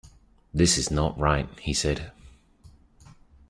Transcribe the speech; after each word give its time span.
“This 0.51 0.79
is 0.79 0.89
not 0.89 1.15
right,” 1.19 1.47
he 1.59 1.75
said. 1.75 2.11